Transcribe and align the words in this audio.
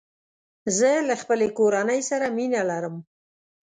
زه 0.77 0.89
له 1.07 1.15
خپلې 1.21 1.47
کورني 1.57 1.99
سره 2.09 2.25
مینه 2.35 2.61
لرم. 2.69 2.95